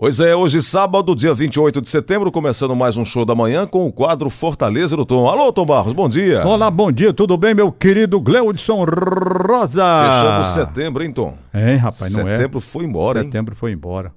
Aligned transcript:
Pois 0.00 0.20
é, 0.20 0.32
hoje 0.36 0.62
sábado, 0.62 1.12
dia 1.12 1.34
28 1.34 1.80
de 1.80 1.88
setembro, 1.88 2.30
começando 2.30 2.74
mais 2.76 2.96
um 2.96 3.04
show 3.04 3.24
da 3.24 3.34
manhã 3.34 3.66
com 3.66 3.84
o 3.84 3.92
quadro 3.92 4.30
Fortaleza 4.30 4.96
do 4.96 5.04
Tom. 5.04 5.28
Alô, 5.28 5.52
Tom 5.52 5.66
Barros, 5.66 5.92
bom 5.92 6.08
dia. 6.08 6.46
Olá, 6.46 6.70
bom 6.70 6.92
dia, 6.92 7.12
tudo 7.12 7.36
bem, 7.36 7.52
meu 7.52 7.72
querido 7.72 8.20
Gleudson 8.20 8.84
Rosa? 8.84 9.82
Fechamos 9.84 10.46
setembro, 10.48 11.02
hein, 11.02 11.10
Tom? 11.10 11.36
Hein, 11.52 11.74
rapaz, 11.78 12.14
não 12.14 12.28
é? 12.28 12.36
Setembro 12.36 12.60
foi 12.60 12.84
embora, 12.84 13.18
hein? 13.18 13.24
Setembro 13.24 13.56
foi 13.56 13.72
embora. 13.72 14.12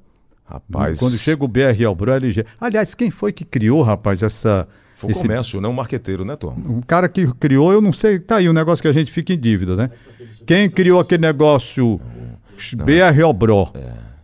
Rapaz, 0.46 1.00
Quando 1.00 1.18
chega 1.18 1.44
o 1.44 1.48
BR 1.48 1.84
ao 1.88 1.96
Bro, 1.96 2.12
LG. 2.12 2.46
Aliás, 2.60 2.94
quem 2.94 3.10
foi 3.10 3.32
que 3.32 3.44
criou, 3.44 3.82
rapaz, 3.82 4.22
essa. 4.22 4.68
foi 4.94 5.10
o 5.10 5.12
esse- 5.14 5.22
comércio, 5.24 5.60
né? 5.60 5.68
Um 5.68 5.74
marqueteiro, 5.74 6.24
né, 6.24 6.36
Tom? 6.36 6.54
O 6.64 6.84
cara 6.86 7.10
que 7.10 7.26
criou, 7.40 7.72
eu 7.74 7.82
não 7.82 7.92
sei, 7.92 8.20
tá 8.20 8.36
aí 8.36 8.48
um 8.48 8.54
negócio 8.54 8.84
que 8.84 8.88
a 8.88 8.94
gente 8.94 9.12
fica 9.12 9.34
em 9.34 9.40
dívida, 9.40 9.76
né? 9.76 9.90
Quem 10.46 10.70
criou 10.70 11.00
aquele 11.00 11.22
negócio 11.24 12.00
BR 12.86 13.24
ao 13.24 13.34
Bro? 13.34 13.72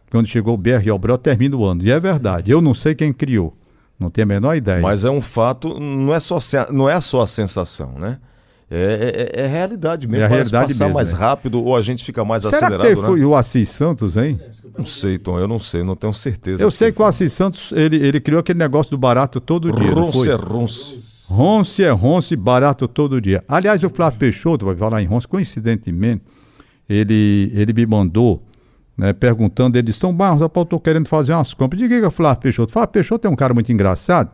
Quando 0.10 0.28
chegou 0.28 0.54
o 0.54 0.58
BR 0.58 0.90
ao 0.90 0.98
Bro, 0.98 1.18
termina 1.18 1.56
o 1.56 1.66
ano. 1.66 1.84
E 1.84 1.92
é 1.92 2.00
verdade, 2.00 2.52
eu 2.52 2.62
não 2.62 2.74
sei 2.74 2.96
quem 2.96 3.12
criou. 3.12 3.54
Não 4.00 4.10
tenho 4.10 4.26
a 4.26 4.28
menor 4.28 4.56
ideia. 4.56 4.80
Mas 4.82 5.04
é 5.04 5.10
um 5.10 5.22
fato, 5.22 5.80
não 5.80 6.14
é 6.14 6.20
só, 6.20 6.38
não 6.72 6.90
é 6.90 7.02
só 7.02 7.24
a 7.24 7.28
sensação, 7.28 7.94
né? 7.98 8.20
É, 8.70 9.32
é- 9.38 9.44
é 9.44 9.48
realidade 9.48 10.08
mesmo. 10.08 10.22
É 10.24 10.26
a 10.26 10.28
realidade 10.28 10.68
passar 10.74 10.86
mesmo, 10.86 10.96
mais 10.96 11.14
é. 11.14 11.16
rápido 11.16 11.64
ou 11.64 11.76
a 11.76 11.82
gente 11.82 12.04
fica 12.04 12.24
mais 12.26 12.44
Será 12.44 12.58
acelerado, 12.58 12.88
que 12.88 12.96
né? 13.02 13.08
foi 13.08 13.24
o 13.24 13.34
Assis 13.34 13.70
Santos, 13.70 14.18
hein? 14.18 14.40
Não 14.78 14.86
sei, 14.86 15.18
Tom, 15.18 15.40
eu 15.40 15.48
não 15.48 15.58
sei, 15.58 15.84
não 15.84 15.96
tenho 15.96 16.14
certeza. 16.14 16.62
Eu 16.62 16.70
sei 16.70 16.92
que 16.92 17.02
o 17.02 17.06
Assis 17.06 17.32
Santos, 17.32 17.72
ele, 17.72 17.96
ele 17.96 18.20
criou 18.20 18.42
aquele 18.42 18.60
negócio 18.60 18.92
do 18.92 18.98
barato 18.98 19.40
todo 19.40 19.72
dia. 19.72 19.92
Ronce 19.94 20.30
é 20.30 20.36
ronce. 20.36 21.00
Ronce 21.30 21.84
é 21.84 21.90
ronce, 21.92 22.36
barato 22.36 22.88
todo 22.88 23.22
dia. 23.22 23.42
Aliás, 23.48 23.82
o 23.84 23.90
Flávio 23.90 24.20
Peixoto, 24.20 24.66
vai 24.66 24.76
falar 24.76 25.02
em 25.02 25.06
ronce, 25.06 25.28
coincidentemente, 25.28 26.22
ele, 26.90 27.52
ele 27.56 27.74
me 27.74 27.86
mandou, 27.86 28.44
né, 28.98 29.14
perguntando, 29.14 29.78
ele 29.78 29.86
disse, 29.88 30.00
Tom 30.00 30.14
Barros, 30.14 30.42
eu 30.42 30.48
estou 30.48 30.80
querendo 30.80 31.08
fazer 31.08 31.34
umas 31.34 31.54
compras. 31.54 31.80
Diga 31.82 32.00
que 32.00 32.06
é 32.06 32.10
Flávio 32.10 32.42
Peixoto. 32.42 32.72
Flávio 32.74 32.90
Peixoto 32.92 33.28
é 33.28 33.30
um 33.30 33.36
cara 33.36 33.54
muito 33.54 33.72
engaçado. 33.72 34.32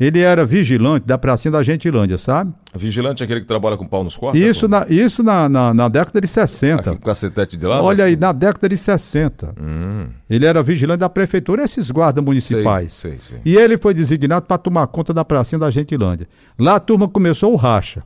Ele 0.00 0.18
era 0.20 0.44
vigilante 0.44 1.06
da 1.06 1.16
pracinha 1.16 1.52
da 1.52 1.62
Gentilândia, 1.62 2.18
sabe? 2.18 2.52
Vigilante 2.74 3.22
é 3.22 3.24
aquele 3.24 3.40
que 3.40 3.46
trabalha 3.46 3.76
com 3.76 3.86
pau 3.86 4.02
nos 4.02 4.16
cortes? 4.16 4.40
Isso, 4.40 4.62
Tom? 4.62 4.68
na, 4.68 4.86
isso 4.88 5.22
na, 5.22 5.48
na, 5.48 5.72
na 5.72 5.88
década 5.88 6.20
de 6.20 6.26
60. 6.26 6.80
Aqui 6.80 6.90
com 6.98 7.04
cacetete 7.04 7.56
de 7.56 7.64
lá? 7.66 7.80
Olha 7.80 8.04
aí, 8.06 8.16
na 8.16 8.32
década 8.32 8.68
de 8.68 8.76
60. 8.76 9.54
Hum, 9.60 10.06
Ele 10.28 10.44
era 10.44 10.60
vigilante 10.62 10.98
da 11.00 11.08
prefeitura, 11.08 11.62
esses 11.62 11.88
guardas 11.90 12.20
sei, 12.20 12.26
municipais. 12.26 12.92
sei, 12.92 13.18
sei. 13.20 13.38
E 13.44 13.54
ele 13.54 13.78
foi 13.78 13.94
designado 13.94 14.44
para 14.46 14.58
tomar 14.58 14.86
conta 14.88 15.14
da 15.14 15.24
pracinha 15.24 15.58
da 15.58 15.70
Gentilândia. 15.70 16.26
Lá 16.58 16.76
a 16.76 16.80
turma 16.80 17.08
começou 17.08 17.52
o 17.52 17.56
racha. 17.56 18.02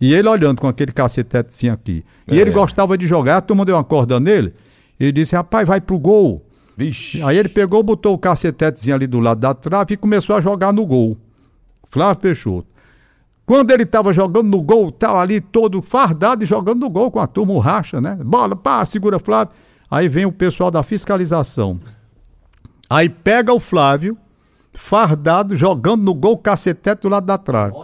E 0.00 0.14
ele 0.14 0.28
olhando 0.28 0.60
com 0.60 0.68
aquele 0.68 0.92
cacetetezinho 0.92 1.72
aqui. 1.72 2.04
E 2.28 2.36
É. 2.38 2.40
ele 2.40 2.50
gostava 2.52 2.96
de 2.96 3.06
jogar, 3.06 3.38
a 3.38 3.40
turma 3.40 3.64
deu 3.64 3.74
uma 3.74 3.84
corda 3.84 4.20
nele. 4.20 4.52
E 4.98 5.10
disse, 5.10 5.34
rapaz, 5.34 5.66
vai 5.66 5.80
pro 5.80 5.98
gol. 5.98 6.44
Vixe. 6.76 7.22
Aí 7.22 7.36
ele 7.36 7.48
pegou, 7.48 7.82
botou 7.82 8.14
o 8.14 8.18
cacetetezinho 8.18 8.96
ali 8.96 9.06
do 9.06 9.20
lado 9.20 9.40
da 9.40 9.54
trave 9.54 9.94
e 9.94 9.96
começou 9.96 10.36
a 10.36 10.40
jogar 10.40 10.72
no 10.72 10.86
gol. 10.86 11.16
Flávio 11.84 12.22
Peixoto. 12.22 12.66
Quando 13.44 13.70
ele 13.70 13.82
estava 13.82 14.12
jogando 14.12 14.48
no 14.48 14.62
gol, 14.62 14.88
estava 14.88 15.20
ali 15.20 15.40
todo 15.40 15.82
fardado 15.82 16.44
e 16.44 16.46
jogando 16.46 16.80
no 16.80 16.88
gol 16.88 17.10
com 17.10 17.18
a 17.18 17.26
turma, 17.26 17.52
o 17.52 17.58
racha, 17.58 18.00
né? 18.00 18.16
Bola, 18.24 18.56
pá, 18.56 18.84
segura 18.86 19.18
Flávio. 19.18 19.54
Aí 19.90 20.08
vem 20.08 20.24
o 20.24 20.32
pessoal 20.32 20.70
da 20.70 20.82
fiscalização. 20.82 21.78
Aí 22.88 23.08
pega 23.08 23.52
o 23.52 23.60
Flávio, 23.60 24.16
fardado, 24.72 25.56
jogando 25.56 26.02
no 26.02 26.14
gol, 26.14 26.38
cacetete 26.38 27.02
do 27.02 27.08
lado 27.08 27.26
da 27.26 27.36
trave. 27.36 27.74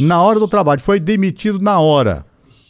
Na 0.00 0.22
hora 0.22 0.40
do 0.40 0.48
trabalho. 0.48 0.80
Foi 0.80 0.98
demitido 0.98 1.60
na 1.60 1.78
hora. 1.78 2.24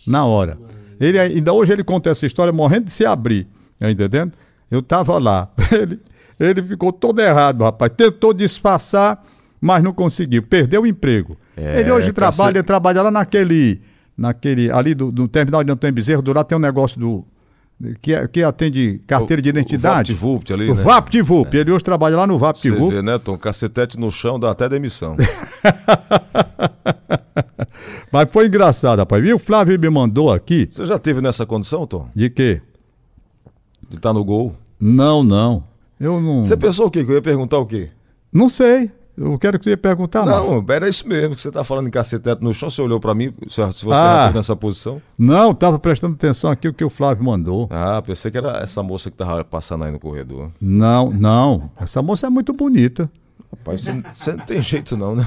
Na 0.07 0.27
hora. 0.27 0.59
Ele, 1.01 1.19
ainda 1.19 1.53
hoje 1.53 1.73
ele 1.73 1.85
conta 1.85 2.11
essa 2.11 2.27
história 2.27 2.53
morrendo 2.53 2.87
de 2.87 2.93
se 2.93 3.07
abrir. 3.07 3.47
Tá 3.79 3.91
entendendo? 3.91 4.33
Eu 4.71 4.83
tava 4.83 5.19
lá. 5.19 5.49
Ele, 5.71 6.01
ele 6.39 6.63
ficou 6.63 6.93
todo 6.93 7.21
errado, 7.21 7.65
rapaz. 7.65 7.91
Tentou 7.97 8.33
disfarçar, 8.33 9.25
mas 9.61 9.83
não 9.83 9.93
conseguiu. 9.93 10.41
Perdeu 10.43 10.83
o 10.83 10.87
emprego. 10.87 11.37
É, 11.57 11.81
ele 11.81 11.91
hoje 11.91 12.13
cacete- 12.13 12.37
trabalha, 12.37 12.59
ele 12.59 12.63
trabalha 12.63 13.03
lá 13.03 13.11
naquele. 13.11 13.81
naquele 14.17 14.71
ali 14.71 14.95
do, 14.95 15.11
do 15.11 15.27
terminal 15.27 15.65
de 15.65 15.73
Antônio 15.73 15.93
Bezerro, 15.95 16.23
do 16.23 16.33
lado 16.33 16.47
tem 16.47 16.57
um 16.57 16.61
negócio 16.61 17.01
do. 17.01 17.25
Que, 18.01 18.15
é- 18.15 18.29
que 18.29 18.43
atende 18.45 19.01
carteira 19.07 19.43
de 19.43 19.49
identidade. 19.49 20.13
O 20.13 20.17
VaptVupt 20.17 20.53
ali, 20.53 20.71
O 20.71 20.75
né? 20.77 20.83
VaptVup. 20.83 21.57
Ele 21.57 21.73
hoje 21.73 21.83
trabalha 21.85 22.17
lá 22.17 22.27
no 22.27 22.35
Você 22.39 22.45
VaptVup. 22.71 22.95
vê, 22.95 23.03
né, 23.03 23.19
Tom? 23.19 23.37
Cacetete 23.37 23.99
no 23.99 24.11
chão 24.13 24.39
dá 24.39 24.51
até 24.53 24.69
demissão. 24.69 25.17
Mas 28.13 28.29
foi 28.31 28.47
engraçado, 28.47 28.99
rapaz. 29.01 29.25
E 29.25 29.33
o 29.33 29.39
Flávio 29.39 29.79
me 29.79 29.91
mandou 29.91 30.33
aqui. 30.33 30.67
Você 30.71 30.85
já 30.85 30.99
teve 30.99 31.21
nessa 31.21 31.45
condição, 31.45 31.87
Tom? 31.87 32.09
De 32.15 32.31
quê? 32.31 32.61
De 33.89 33.97
estar 33.97 34.13
no 34.13 34.25
gol? 34.25 34.55
Não, 34.81 35.23
não. 35.23 35.65
Eu 35.99 36.21
não. 36.21 36.45
Você 36.45 36.57
pensou 36.57 36.87
o 36.87 36.91
quê? 36.91 37.05
Que 37.05 37.11
eu 37.11 37.17
ia 37.17 37.23
perguntar 37.23 37.59
o 37.59 37.67
quê? 37.67 37.91
Não 38.33 38.49
sei. 38.49 38.91
Eu 39.17 39.37
quero 39.37 39.59
que 39.59 39.65
você 39.65 39.71
ia 39.71 39.77
perguntar, 39.77 40.25
não. 40.25 40.63
Não, 40.63 40.65
era 40.73 40.89
isso 40.89 41.09
mesmo, 41.09 41.35
que 41.35 41.43
você 41.43 41.51
tá 41.51 41.65
falando 41.65 41.89
em 41.89 41.91
cacetete 41.91 42.41
no 42.41 42.55
chão, 42.55 42.71
você 42.71 42.81
olhou 42.81 43.01
pra 43.01 43.17
mim, 43.17 43.35
se 43.49 43.61
você 43.61 43.91
Ah. 43.93 44.31
nessa 44.33 44.55
posição. 44.55 45.03
Não, 45.19 45.53
tava 45.53 45.77
prestando 45.77 46.15
atenção 46.15 46.49
aqui 46.53 46.69
o 46.69 46.73
que 46.73 46.85
o 46.85 46.91
Flávio 46.91 47.25
mandou. 47.25 47.67
Ah, 47.69 48.01
pensei 48.01 48.31
que 48.31 48.39
era 48.39 48.59
essa 48.63 48.81
moça 48.81 49.11
que 49.11 49.17
tava 49.17 49.43
passando 49.45 49.83
aí 49.83 49.91
no 49.91 49.99
corredor. 49.99 50.51
Não, 50.61 51.11
não. 51.11 51.69
Essa 51.81 52.01
moça 52.01 52.29
é 52.29 52.31
muito 52.31 52.53
bonita. 52.53 53.11
Rapaz, 53.51 53.81
você, 53.81 54.03
você 54.15 54.33
não 54.35 54.45
tem 54.45 54.63
jeito 54.63 54.97
não, 54.97 55.17
né? 55.17 55.27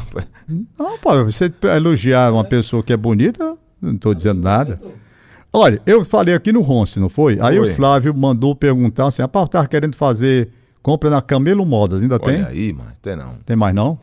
Não, 0.80 0.98
pô, 1.00 1.26
você 1.26 1.52
elogiar 1.76 2.32
uma 2.32 2.46
pessoa 2.46 2.82
que 2.82 2.94
é 2.94 2.98
bonita, 2.98 3.58
não 3.82 3.96
estou 3.96 4.14
dizendo 4.14 4.42
nada. 4.42 4.80
Olha, 5.54 5.82
eu 5.86 6.04
falei 6.06 6.34
aqui 6.34 6.52
no 6.54 6.62
Ronce, 6.62 7.00
não 7.00 7.10
foi? 7.10 7.38
Aí 7.42 7.58
Foi. 7.58 7.72
o 7.72 7.76
Flávio 7.76 8.14
mandou 8.16 8.56
perguntar 8.56 9.08
assim: 9.08 9.22
rapaz, 9.22 9.44
eu 9.46 9.50
tava 9.50 9.68
querendo 9.68 9.96
fazer 9.96 10.50
compra 10.82 11.10
na 11.10 11.22
Camelo 11.22 11.66
Modas, 11.66 12.02
ainda 12.02 12.18
tem? 12.18 12.38
Olha 12.38 12.48
aí, 12.48 12.74
mas 12.74 12.98
tem 13.00 13.16
não. 13.16 13.36
Tem 13.46 13.56
mais 13.56 13.76
não? 13.76 14.00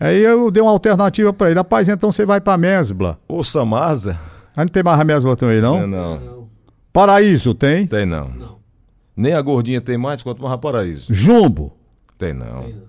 Aí 0.00 0.22
eu 0.22 0.50
dei 0.50 0.62
uma 0.62 0.72
alternativa 0.72 1.32
para 1.32 1.50
ele: 1.50 1.58
rapaz, 1.58 1.88
então 1.88 2.10
você 2.10 2.26
vai 2.26 2.40
para 2.40 2.58
Mesbla. 2.58 3.18
Ô, 3.28 3.44
Samasa? 3.44 4.18
Aí 4.56 4.64
não 4.64 4.68
tem 4.68 4.82
mais 4.82 5.00
a 5.00 5.04
Mesbla 5.04 5.36
também, 5.36 5.60
não? 5.60 5.80
Não, 5.80 5.86
não, 5.86 6.20
Não, 6.20 6.48
Paraíso 6.92 7.54
tem? 7.54 7.86
tem 7.86 8.04
não. 8.04 8.28
não, 8.28 8.58
Nem 9.16 9.34
a 9.34 9.40
gordinha 9.40 9.80
tem 9.80 9.96
mais, 9.96 10.22
quanto 10.22 10.42
mais 10.42 10.54
a 10.54 10.58
paraíso. 10.58 11.12
Jumbo. 11.14 11.72
Tem 12.18 12.32
não. 12.32 12.62
tem 12.62 12.74
não. 12.74 12.88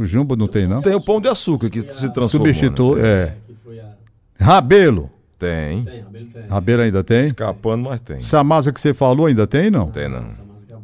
O 0.00 0.04
Jumbo 0.04 0.36
não 0.36 0.46
tem, 0.46 0.66
não? 0.66 0.82
Tem 0.82 0.94
o 0.94 1.00
pão 1.00 1.18
de 1.18 1.28
açúcar 1.28 1.70
que 1.70 1.80
se 1.80 2.12
transformou. 2.12 2.48
Substitui, 2.48 3.00
né? 3.00 3.08
é. 3.08 3.36
Que 3.46 3.54
foi 3.54 3.80
a. 3.80 3.88
Rabelo. 4.38 5.10
Tem. 5.38 5.84
Tem, 5.84 6.00
Rabelo 6.00 6.26
tem. 6.26 6.42
Rabelo 6.48 6.82
ainda 6.82 7.04
tem? 7.04 7.20
Escapando, 7.20 7.84
mas 7.88 8.00
tem. 8.00 8.20
Samasa 8.20 8.72
que 8.72 8.80
você 8.80 8.92
falou 8.92 9.26
ainda 9.26 9.46
tem, 9.46 9.70
não? 9.70 9.90
Tem 9.90 10.08
não. 10.08 10.18
É. 10.18 10.34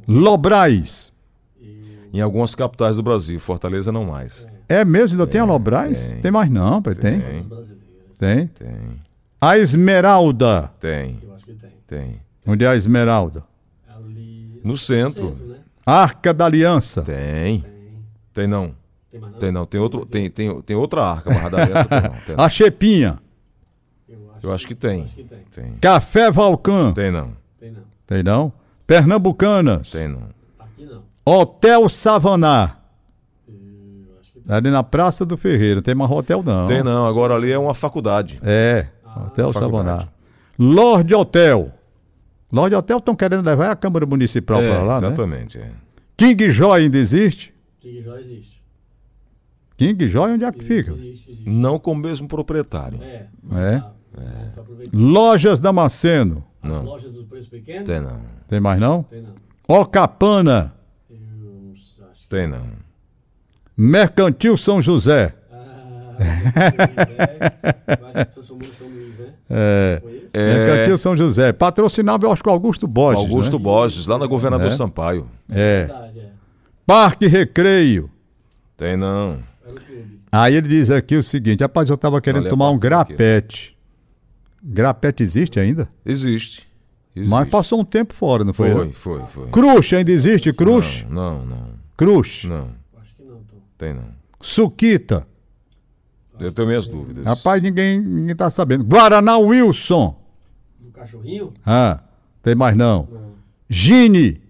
Lobrais. 0.06 1.12
Em 2.12 2.20
algumas 2.20 2.54
capitais 2.54 2.96
do 2.96 3.02
Brasil, 3.02 3.40
Fortaleza 3.40 3.90
não 3.90 4.04
mais. 4.04 4.46
É 4.68 4.84
mesmo? 4.84 5.14
Ainda 5.20 5.26
tem 5.26 5.40
a 5.40 5.44
Lobrais? 5.44 6.10
tem. 6.10 6.20
Tem, 6.20 6.30
mais 6.30 6.48
não, 6.48 6.80
pai. 6.80 6.94
Tem. 6.94 7.20
Tem. 7.20 7.46
Tem. 8.18 8.46
tem, 8.46 8.76
A 9.40 9.58
Esmeralda. 9.58 10.70
tem, 10.78 11.18
Eu 11.22 11.34
acho 11.34 11.44
que 11.44 11.54
tem. 11.54 11.70
tem. 11.86 12.20
Onde 12.46 12.64
é 12.64 12.68
a 12.68 12.76
Esmeralda? 12.76 13.42
Ali. 13.88 14.60
No 14.62 14.76
centro. 14.76 15.34
né? 15.44 15.56
Arca 15.84 16.32
da 16.32 16.44
Aliança. 16.46 17.02
Tem. 17.02 17.60
Tem. 17.60 17.64
Tem 18.32 18.46
não. 18.46 18.74
Tem 19.10 19.20
mais 19.20 19.32
não? 19.32 19.38
Tem 19.40 19.50
não. 19.52 19.66
Tem, 19.66 19.80
outro, 19.80 20.06
tem, 20.06 20.30
tem, 20.30 20.62
tem 20.62 20.76
outra 20.76 21.04
arca, 21.04 21.30
mas 21.34 21.50
da 21.50 21.62
aliança 21.62 21.84
tem 21.88 22.00
não. 22.02 22.10
Tem 22.26 22.36
não. 22.36 22.44
A 22.44 22.48
Chepinha. 22.48 23.18
Eu 24.44 24.50
acho, 24.50 24.50
Eu 24.50 24.52
acho 24.54 24.66
que 24.68 24.74
tem. 24.74 25.02
acho 25.02 25.14
que 25.14 25.24
tem. 25.24 25.38
Tem. 25.54 25.72
Café 25.80 26.30
Valcã. 26.30 26.92
Tem 26.92 27.10
não. 27.10 27.32
Tem 27.58 27.70
não. 27.70 27.82
Tem 28.06 28.22
não? 28.22 28.52
Pernambucanas. 28.86 29.90
Tem 29.90 30.08
não. 30.08 30.28
Aqui 30.58 30.84
não. 30.84 31.02
Hotel 31.26 31.88
Savaná. 31.88 32.76
Tem. 33.46 33.54
Ali 34.48 34.70
na 34.70 34.82
Praça 34.82 35.24
do 35.24 35.36
Ferreira. 35.36 35.80
Tem 35.80 35.94
mais 35.94 36.10
hotel 36.10 36.42
não. 36.44 36.66
Tem 36.66 36.82
não. 36.82 37.06
Agora 37.06 37.34
ali 37.34 37.50
é 37.50 37.58
uma 37.58 37.74
faculdade. 37.74 38.38
É. 38.42 38.86
Hotel 39.04 39.52
faculdade. 39.52 40.02
Savaná. 40.02 40.08
Lorde 40.58 41.14
Hotel. 41.14 41.72
Lorde 42.52 42.74
Hotel 42.76 42.98
estão 42.98 43.16
querendo 43.16 43.44
levar 43.44 43.70
a 43.70 43.76
Câmara 43.76 44.06
Municipal 44.06 44.60
É, 44.62 44.70
para 44.70 44.82
lá, 44.84 45.00
né? 45.00 45.06
exatamente. 45.08 45.58
é. 45.58 45.70
King 46.16 46.52
Joy 46.52 46.82
ainda 46.82 46.96
existe? 46.98 47.52
Que 47.80 48.00
já 48.02 48.20
existe. 48.20 48.62
King 49.76 50.06
Joy 50.06 50.30
onde 50.32 50.44
é 50.44 50.52
que 50.52 50.62
fica? 50.62 50.92
Existe, 50.92 51.30
existe. 51.30 51.50
Não 51.50 51.78
com 51.80 51.90
o 51.92 51.96
mesmo 51.96 52.28
proprietário. 52.28 53.02
É. 53.02 53.26
É? 53.52 53.82
Aproveitando. 54.56 55.00
Lojas 55.00 55.60
Damasceno. 55.60 56.44
As 56.62 56.70
Não. 56.70 56.82
lojas 56.84 57.12
do 57.14 57.24
preço 57.24 57.50
pequeno? 57.50 57.84
Tem 57.84 58.00
não. 58.00 58.20
Tem 58.48 58.60
mais 58.60 58.80
não? 58.80 59.02
Tem 59.02 59.22
não. 59.22 59.34
Ocapana. 59.66 60.72
Eu 61.10 62.08
acho 62.10 62.22
que 62.22 62.28
Tem 62.28 62.46
não. 62.46 62.66
Mercantil 63.76 64.56
São 64.56 64.80
José. 64.80 65.34
Ah, 65.50 65.56
eu 68.00 68.06
acho 68.06 68.18
que 68.18 68.32
transformou 68.32 68.68
em 68.68 68.72
São 68.72 68.88
Luís, 68.88 69.18
né? 69.18 69.26
É. 69.50 70.02
É, 70.32 70.54
Mercantil 70.54 70.98
São 70.98 71.16
José. 71.16 71.52
Patrocinava, 71.52 72.24
eu 72.26 72.32
acho 72.32 72.42
que 72.42 72.48
o 72.48 72.52
Augusto 72.52 72.86
Borges. 72.86 73.22
Augusto 73.22 73.58
né? 73.58 73.62
Borges, 73.64 74.06
lá 74.06 74.18
na 74.18 74.26
Governador 74.26 74.66
É. 74.68 74.70
Sampaio. 74.70 75.28
É. 75.50 75.86
Verdade, 75.86 76.18
é. 76.20 76.28
Parque 76.86 77.26
Recreio. 77.26 78.10
Tem 78.76 78.96
não. 78.96 79.38
Aí 80.30 80.54
ele 80.56 80.68
diz 80.68 80.90
aqui 80.90 81.16
o 81.16 81.22
seguinte: 81.22 81.60
rapaz, 81.62 81.88
eu 81.88 81.96
tava 81.96 82.20
querendo 82.20 82.42
Olha 82.42 82.50
tomar 82.50 82.70
um 82.70 82.78
placa 82.78 83.02
aqui. 83.02 83.14
Grapete. 84.64 85.22
Existe 85.22 85.60
ainda? 85.60 85.88
Existe. 86.04 86.66
Existe. 87.14 87.30
Mas 87.30 87.48
passou 87.48 87.80
um 87.80 87.84
tempo 87.84 88.12
fora, 88.14 88.44
não 88.44 88.52
foi? 88.52 88.70
Foi, 88.72 88.86
né? 88.86 88.92
foi, 88.92 89.26
foi. 89.26 89.46
Crush, 89.50 89.92
ainda 89.94 90.10
existe 90.10 90.52
Crush? 90.52 91.06
Não, 91.08 91.40
não, 91.40 91.46
não. 91.46 91.68
Cruz, 91.96 92.42
Não, 92.44 92.68
Acho 93.00 93.14
que 93.14 93.22
não, 93.22 93.36
Tom. 93.36 93.56
tem 93.78 93.94
não. 93.94 94.02
Suquita. 94.40 95.26
Eu 96.40 96.50
tenho 96.50 96.66
minhas 96.66 96.88
dúvidas. 96.88 97.24
Rapaz, 97.24 97.62
ninguém, 97.62 98.00
ninguém 98.00 98.34
tá 98.34 98.50
sabendo. 98.50 98.82
Guaraná 98.82 99.38
Wilson. 99.38 100.18
Do 100.80 100.90
cachorrinho? 100.90 101.52
Ah, 101.64 102.00
tem 102.42 102.56
mais 102.56 102.76
não. 102.76 103.08
Não. 103.10 103.32
Gine. 103.68 104.42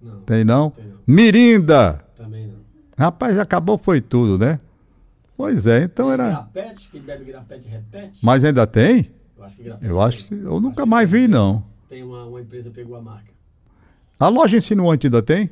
Não. 0.00 0.20
Tem 0.20 0.42
não? 0.42 0.70
Tem 0.70 0.86
não. 0.86 0.92
Mirinda. 1.06 2.02
Também 2.16 2.46
não. 2.46 2.56
Rapaz, 2.98 3.38
acabou 3.38 3.76
foi 3.76 4.00
tudo, 4.00 4.38
né? 4.38 4.58
Pois 5.42 5.66
é, 5.66 5.82
então 5.82 6.08
era. 6.08 6.28
Grapete, 6.28 6.88
quem 6.88 7.02
bebe 7.02 7.24
grapete 7.24 7.66
repete? 7.66 8.20
Mas 8.22 8.44
ainda 8.44 8.64
tem? 8.64 9.10
Eu 9.36 9.42
acho 9.44 9.56
que 9.56 9.64
grapete 9.64 9.90
Eu 9.90 10.00
acho 10.00 10.18
que 10.18 10.28
tem. 10.28 10.38
eu 10.38 10.60
nunca 10.60 10.68
Acho 10.68 10.82
que 10.84 10.88
mais 10.88 11.10
tem. 11.10 11.22
vi, 11.22 11.26
não. 11.26 11.64
Tem 11.88 12.00
uma, 12.04 12.24
uma 12.26 12.40
empresa 12.40 12.70
que 12.70 12.76
pegou 12.76 12.94
a 12.94 13.02
marca. 13.02 13.32
A 14.20 14.28
loja 14.28 14.56
insinuante 14.56 15.08
ainda 15.08 15.20
tem? 15.20 15.50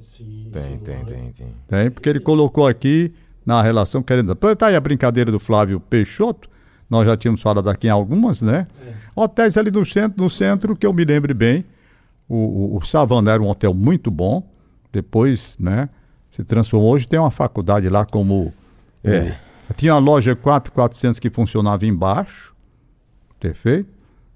Sim, 0.00 0.50
Tem, 0.52 0.62
sim, 0.62 0.78
tem, 0.78 1.04
tem, 1.04 1.32
tem. 1.32 1.46
Tem, 1.66 1.90
porque 1.90 2.08
ele 2.08 2.20
colocou 2.20 2.64
aqui 2.64 3.12
na 3.44 3.60
relação 3.60 4.04
querendo. 4.04 4.36
Tá 4.36 4.68
aí 4.68 4.76
a 4.76 4.80
brincadeira 4.80 5.32
do 5.32 5.40
Flávio 5.40 5.80
Peixoto. 5.80 6.48
Nós 6.88 7.04
já 7.04 7.16
tínhamos 7.16 7.42
falado 7.42 7.68
aqui 7.68 7.88
em 7.88 7.90
algumas, 7.90 8.40
né? 8.40 8.68
É. 8.86 8.92
Hotéis 9.16 9.56
ali 9.56 9.72
no 9.72 9.84
centro, 9.84 10.22
no 10.22 10.30
centro, 10.30 10.76
que 10.76 10.86
eu 10.86 10.92
me 10.92 11.04
lembre 11.04 11.34
bem. 11.34 11.64
O, 12.28 12.36
o, 12.74 12.78
o 12.78 12.86
Savana 12.86 13.32
era 13.32 13.42
um 13.42 13.48
hotel 13.48 13.74
muito 13.74 14.12
bom. 14.12 14.48
Depois, 14.92 15.56
né? 15.58 15.88
Se 16.30 16.44
transformou. 16.44 16.92
Hoje 16.92 17.08
tem 17.08 17.18
uma 17.18 17.32
faculdade 17.32 17.88
lá 17.88 18.04
como. 18.06 18.54
É. 19.04 19.36
tinha 19.76 19.94
uma 19.94 20.00
loja 20.00 20.34
4400 20.34 21.18
que 21.20 21.30
funcionava 21.30 21.84
embaixo. 21.86 22.54
Perfeito? 23.40 23.88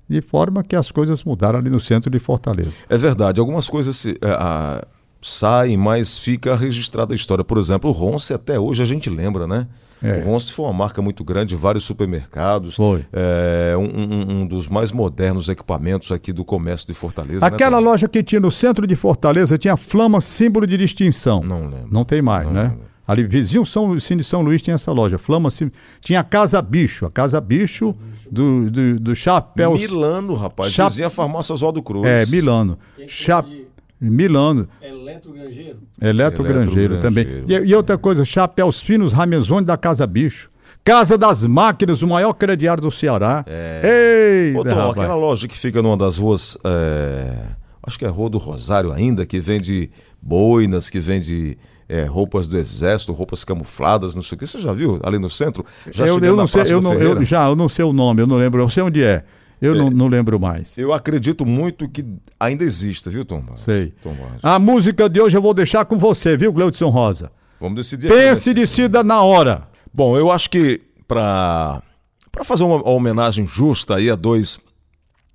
De 0.09 0.20
forma 0.23 0.62
que 0.62 0.75
as 0.76 0.91
coisas 0.91 1.23
mudaram 1.25 1.59
ali 1.59 1.70
no 1.70 1.81
centro 1.81 2.11
de 2.11 2.19
Fortaleza. 2.19 2.73
É 2.88 2.97
verdade, 2.97 3.41
algumas 3.41 3.69
coisas 3.69 3.97
se, 3.97 4.17
é, 4.23 4.31
a- 4.31 4.87
saem, 5.20 5.76
mas 5.76 6.17
fica 6.17 6.55
registrada 6.56 7.12
a 7.12 7.17
história. 7.17 7.44
Por 7.44 7.59
exemplo, 7.59 7.91
o 7.91 7.93
Ronce 7.93 8.32
até 8.32 8.59
hoje 8.59 8.82
a 8.82 8.87
gente 8.87 9.11
lembra, 9.11 9.47
né? 9.47 9.67
É. 10.00 10.19
O 10.19 10.25
Ronce 10.26 10.53
foi 10.53 10.65
uma 10.65 10.73
marca 10.73 11.03
muito 11.03 11.25
grande, 11.25 11.56
vários 11.56 11.82
supermercados. 11.85 12.76
Foi. 12.76 13.05
É, 13.12 13.75
um, 13.76 14.43
um- 14.43 14.47
dos 14.47 14.69
mais 14.69 14.93
modernos 14.93 15.49
equipamentos 15.49 16.12
aqui 16.12 16.32
do 16.32 16.44
comércio 16.44 16.87
de 16.87 16.94
Fortaleza. 16.94 17.41
né, 17.41 17.47
Aquela 17.47 17.79
Tom? 17.79 17.85
loja 17.85 18.09
que 18.09 18.23
tinha 18.23 18.41
no 18.41 18.50
centro 18.50 18.87
de 18.87 18.94
Fortaleza 18.94 19.59
tinha 19.59 19.76
flama 19.76 20.20
símbolo 20.20 20.67
de 20.67 20.76
distinção. 20.76 21.43
Não 21.43 21.62
lembro. 21.69 21.88
Não 21.91 22.05
tem 22.05 22.23
mais, 22.23 22.47
Não 22.47 22.53
né? 22.55 22.62
lembro. 22.62 22.79
Ali, 23.08 23.25
vizinho 23.26 23.64
São, 23.64 23.99
Cine 23.99 24.22
São 24.22 24.43
Luís 24.43 24.60
tinha 24.60 24.75
essa 24.75 24.93
loja. 24.93 25.16
Flama 25.16 25.50
Sim- 25.50 25.70
Tinha 26.00 26.20
a 26.20 26.25
Casa 26.25 26.60
Bicho. 26.60 27.06
A 27.06 27.10
Casa 27.10 27.40
Bicho 27.40 27.94
do, 28.31 28.70
do, 28.70 29.00
do 29.00 29.16
chapéu. 29.16 29.72
Milano, 29.72 30.34
rapaz. 30.34 30.72
Chap- 30.72 30.90
Dizia 30.90 31.06
a 31.06 31.10
farmácia 31.10 31.55
Oswaldo 31.55 31.82
Cruz. 31.82 32.05
É, 32.06 32.26
Milano. 32.26 32.78
Tem 32.96 33.08
Cha... 33.08 33.40
de 33.40 33.66
Milano. 33.99 34.69
Eletrograngeiro. 34.82 35.78
Eletro-grangeiro 36.00 37.00
também. 37.00 37.26
E, 37.49 37.52
e 37.55 37.75
outra 37.75 37.96
coisa, 37.96 38.25
chapéus 38.25 38.82
finos 38.82 39.12
Ramezone 39.12 39.64
da 39.64 39.76
Casa 39.78 40.06
Bicho. 40.06 40.50
Casa 40.84 41.19
das 41.19 41.44
Máquinas, 41.44 42.02
o 42.02 42.08
maior 42.08 42.32
crediário 42.34 42.82
do 42.82 42.90
Ceará. 42.90 43.44
É. 43.46 44.50
Ei, 44.52 44.56
Ô, 44.56 44.60
aquela 44.90 45.14
loja 45.14 45.49
que 45.49 45.56
fica 45.56 45.82
numa 45.82 45.96
das 45.96 46.16
ruas, 46.19 46.56
é, 46.64 47.32
acho 47.82 47.98
que 47.98 48.04
é 48.04 48.08
Rua 48.08 48.30
do 48.30 48.38
Rosário 48.38 48.92
ainda, 48.92 49.25
que 49.26 49.40
vende 49.40 49.90
boinas, 50.20 50.90
que 50.90 51.00
vende 51.00 51.58
é, 51.88 52.04
roupas 52.04 52.46
do 52.46 52.58
exército, 52.58 53.12
roupas 53.12 53.44
camufladas, 53.44 54.14
não 54.14 54.22
sei 54.22 54.36
o 54.36 54.38
que. 54.38 54.46
Você 54.46 54.58
já 54.58 54.72
viu 54.72 55.00
ali 55.02 55.19
no 55.19 55.30
centro? 55.30 55.64
Já 55.90 56.06
eu, 56.06 56.19
eu 56.19 56.36
não 56.36 56.46
sei, 56.46 56.62
eu 56.72 56.82
não, 56.82 56.94
eu, 56.94 57.25
já, 57.25 57.46
eu 57.46 57.56
não 57.56 57.69
sei 57.69 57.84
o 57.84 57.92
nome, 57.92 58.22
eu 58.22 58.26
não 58.26 58.36
lembro, 58.36 58.60
eu 58.60 58.69
sei 58.69 58.82
onde 58.82 59.02
é. 59.02 59.25
Eu 59.60 59.75
não, 59.75 59.90
não 59.90 60.06
lembro 60.06 60.38
mais. 60.38 60.78
Eu 60.78 60.92
acredito 60.92 61.44
muito 61.44 61.88
que 61.88 62.04
ainda 62.38 62.62
exista, 62.62 63.10
viu, 63.10 63.25
Tom? 63.25 63.40
Barros? 63.40 63.62
Sei. 63.62 63.92
Tom 64.02 64.14
Barros. 64.14 64.40
A 64.40 64.56
música 64.58 65.08
de 65.08 65.20
hoje 65.20 65.36
eu 65.36 65.42
vou 65.42 65.52
deixar 65.52 65.84
com 65.84 65.98
você, 65.98 66.36
viu, 66.36 66.52
Gleudson 66.52 66.88
Rosa? 66.88 67.32
Vamos 67.60 67.74
decidir. 67.74 68.08
Pense 68.08 68.50
e 68.50 68.54
decida 68.54 69.02
na 69.02 69.22
hora. 69.22 69.64
Bom, 69.92 70.16
eu 70.16 70.31
acho 70.31 70.48
que 70.48 70.81
para 71.08 71.82
para 72.31 72.44
fazer 72.44 72.62
uma 72.62 72.88
homenagem 72.88 73.44
justa 73.44 73.96
aí 73.96 74.08
a 74.08 74.14
dois 74.14 74.60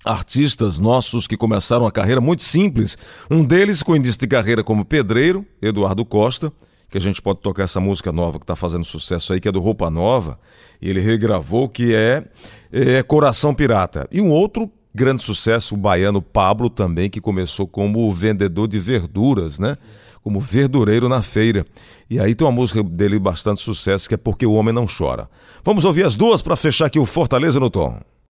artistas 0.03 0.79
nossos 0.79 1.27
que 1.27 1.37
começaram 1.37 1.85
a 1.85 1.91
carreira 1.91 2.19
muito 2.19 2.43
simples, 2.43 2.97
um 3.29 3.43
deles 3.43 3.81
com 3.81 3.95
início 3.95 4.19
de 4.19 4.27
carreira 4.27 4.63
como 4.63 4.83
pedreiro, 4.83 5.45
Eduardo 5.61 6.03
Costa, 6.03 6.51
que 6.89 6.97
a 6.97 7.01
gente 7.01 7.21
pode 7.21 7.39
tocar 7.39 7.63
essa 7.63 7.79
música 7.79 8.11
nova 8.11 8.37
que 8.37 8.43
está 8.43 8.55
fazendo 8.55 8.83
sucesso 8.83 9.33
aí, 9.33 9.39
que 9.39 9.47
é 9.47 9.51
do 9.51 9.59
Roupa 9.59 9.89
Nova, 9.89 10.37
ele 10.81 10.99
regravou, 10.99 11.67
que 11.67 11.95
é, 11.95 12.23
é 12.71 13.01
Coração 13.01 13.53
Pirata. 13.53 14.07
E 14.11 14.21
um 14.21 14.29
outro 14.29 14.69
grande 14.93 15.23
sucesso, 15.23 15.73
o 15.73 15.77
baiano 15.77 16.21
Pablo 16.21 16.69
também, 16.69 17.09
que 17.09 17.19
começou 17.19 17.67
como 17.67 18.11
vendedor 18.13 18.67
de 18.67 18.79
verduras, 18.79 19.57
né? 19.57 19.75
Como 20.21 20.39
verdureiro 20.39 21.09
na 21.09 21.21
feira. 21.21 21.65
E 22.09 22.19
aí 22.19 22.35
tem 22.35 22.45
uma 22.45 22.53
música 22.53 22.83
dele 22.83 23.17
bastante 23.17 23.59
sucesso, 23.59 24.07
que 24.07 24.13
é 24.13 24.17
Porque 24.17 24.45
o 24.45 24.53
Homem 24.53 24.73
Não 24.73 24.85
Chora. 24.85 25.27
Vamos 25.65 25.85
ouvir 25.85 26.05
as 26.05 26.15
duas 26.15 26.41
para 26.41 26.55
fechar 26.55 26.85
aqui 26.85 26.99
o 26.99 27.05
Fortaleza 27.05 27.59
no 27.59 27.71
Tom. 27.71 27.99